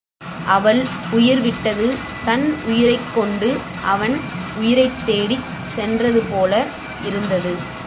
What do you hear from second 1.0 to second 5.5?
உயிர்விட்டது தன் உயிரைக் கொண்டு அவன் உயிரைத் தேடிச்